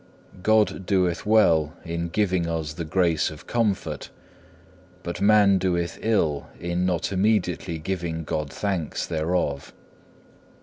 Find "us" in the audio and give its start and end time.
2.47-2.73